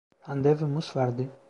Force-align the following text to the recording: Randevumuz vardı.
Randevumuz 0.27 0.95
vardı. 0.95 1.29